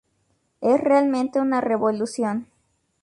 [0.61, 2.47] Es realmente una revolución.